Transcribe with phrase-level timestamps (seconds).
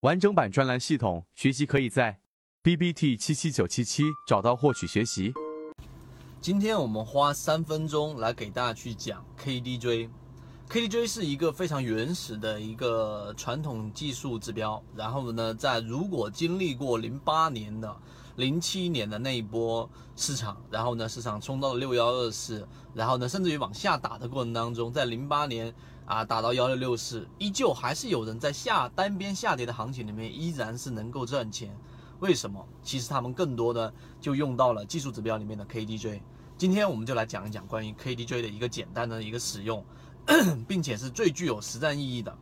[0.00, 2.20] 完整版专栏系统学习可以在
[2.62, 5.34] B B T 七七九七七找到获取学习。
[6.40, 10.08] 今天我们花三分钟来给大家去讲 KDJ。
[10.70, 14.82] KDJ 是一个非常原始的一个传统技术指标。
[14.96, 17.94] 然后呢，在如果经历过零八年的、
[18.40, 25.72] 零七年的那一波市场，然后呢，市场冲到了六幺二四，然后呢，甚至于往下打的过程当中，在零八年。
[26.06, 31.72] 啊，打到幺六六四，依旧还是有人在下单边下跌的行情里面，依然是能够赚钱。
[32.18, 32.66] 为什么？
[32.82, 36.20] 其实他们更多的就用到了技术指标里面的 KDJ。
[36.58, 39.84] 今天我们就来讲一讲关于 KDJ 的一个简单的一个使用，
[40.66, 42.36] 并且是最具有实战意义的。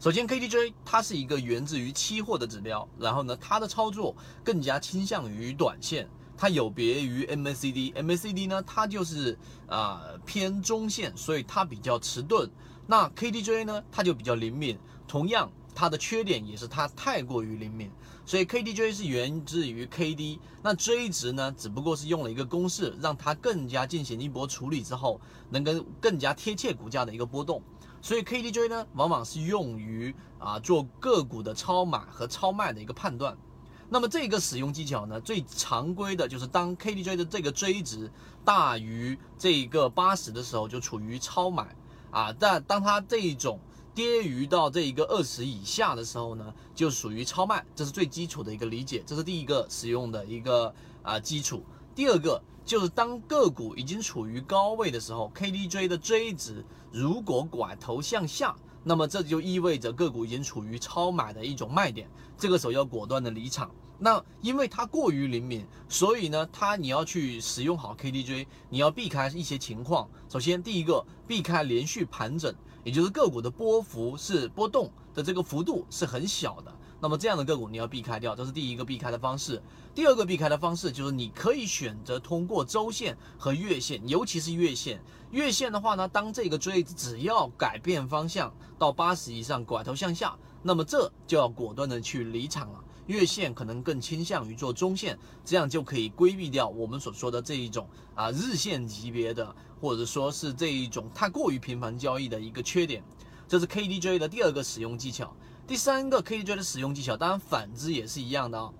[0.00, 6.08] 首先，KDJ 它是一个源自于期货的指标，然后呢，它的操作更加倾向于短线。
[6.36, 12.48] 它有别于 MACD，MACD 呢，它就是啊偏中线，所以它比较迟钝。
[12.86, 14.78] 那 KDJ 呢，它就比较灵敏。
[15.08, 17.90] 同样，它的缺点也是它太过于灵敏。
[18.24, 27.60] 所以 KDJ 是源自于 KD，那 J 值呢，只不过是用了一个公式，让它更加进行一波处理之后，能跟更加贴切股价的一个波动。
[28.00, 33.36] 所以 KDJ 呢，往往是用于啊做个股的超买和超卖的一个判断。
[33.90, 38.10] 那么这个使用技巧呢，最常规的就是当 KDJ 的这个追值
[38.44, 41.74] 大于这一个八十的时候，就处于超买
[42.10, 42.32] 啊。
[42.38, 43.58] 但当它这一种
[43.94, 47.64] 跌于到这一个二十以下的时候呢，就属于超卖。
[47.74, 51.64] 这是最基础的一个理解，这是第一个使用的一个啊基础。
[51.94, 58.54] 第二个就是当个股已经处于高位的时候，KDJ 的 J 值如果拐头向下。
[58.84, 63.70] 那么这就意味着个股已经处于超买的一种卖点，这个时候要果断的离场。
[63.98, 70.06] 那因为它过于灵敏，所以呢，它你要去使用好 KDJ，你要避开一些情况。
[70.28, 76.74] 首先，第一个避开连续盘整，也就是个股的波幅是波动的这个幅度是很小的。
[77.00, 79.62] 那么这样的个股你要避开掉，这是第一个避开的方式。
[79.94, 85.00] 第二个避开的方式就是你可以选择通过周线和月线，尤其是月线。
[85.30, 92.84] 月线的话呢，当这个追只要改变方向到八十以上，拐头向下，那么这就要果断的去离场了。
[93.06, 103.02] 月线可能更倾向于做中线，这样就可以规避掉我们所说的这一种啊日线级别的，或者说是这一种太过于频繁交易的一个缺点。
[103.46, 105.34] 这是 KDJ 的第二个使用技巧。
[105.68, 108.72] 第三个 KDJ 的使用技巧，当然反之也是一样的啊。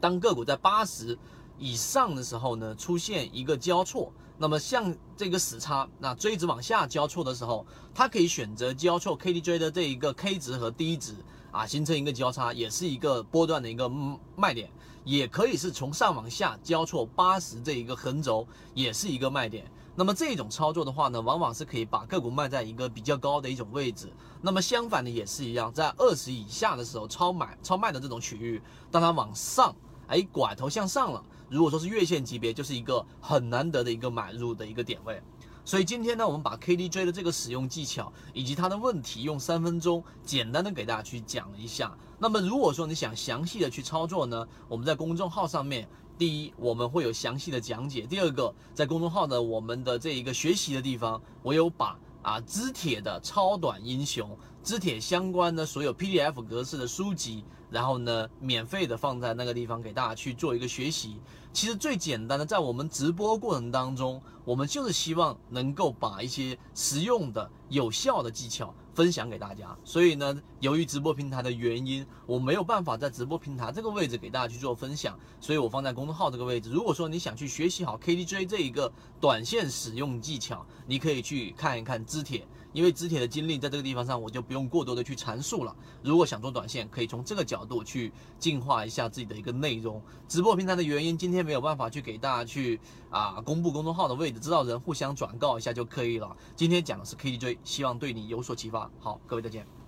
[0.00, 1.18] 当个股在八十
[1.58, 11.16] 以上的时候呢，出现一个交错，那么像这个死叉，那追值往下交错的时候，它可以选择交错 KDJ 的这一个 K 值和 D 值
[11.50, 13.90] 啊，形成一个交叉，也是一个波段的一个
[14.36, 14.70] 卖点。
[15.02, 19.68] 也可以是从上往下交错八十这一个横轴，也是一个卖点。
[19.96, 24.12] 那么这种操作的话呢，往往是可以把个股卖在一个比较高的一种位置。
[24.42, 28.60] 那么相反的也是一样，在二十以下的时候，超买超卖的这种区域，
[28.90, 29.74] 当它往上，
[30.08, 35.22] 哎，拐头向上了，如果说是月线级别，就是一个很难得的一个买入的一个点位。
[35.66, 41.96] 所以今天呢，我们把 KDJ 的这个使用技巧以及它的问题，用三分钟简单的给大家去讲了一下。
[42.18, 54.30] 那么如果说你想详细的去操作呢，我们在公众号上面，第一我们会有详细的讲解；第二个，在公众号的我们的这一个学习的地方，我有把啊知铁的超短英雄、
[54.64, 57.44] 知铁相关的所有 PDF 格式的书籍。
[57.70, 61.20] 然后呢，免费的放在那个地方给大家去做一个学习。
[61.52, 68.72] 其实最简单的，在我们直播过程当中，我们就是希望能够把一些实用的、有效的技巧。
[68.94, 76.70] 分享给大家，所以呢，由于直播平台的原因，我没有办法在直播平台这个位置给大家去做分享，所以我放在公众号这个位置。
[76.70, 85.74] 如果说你想去学习好 KDJ 这一个短线使用技巧，你可以去看一看知铁，因为知铁的经历在这个地方上，我就不用过多的去阐述了。
[86.02, 90.02] 如果想做短线，可以从这个角度去进化一下自己的一个内容。
[90.28, 92.80] 直播平台的原因，今天没有办法去给大家去
[93.10, 96.36] 啊公布公众号的位置，知道人互相转告一下就可以了。
[96.56, 98.90] 今天讲的是 KDJ，希望对你有所启发。
[98.98, 99.83] 好，各位再见。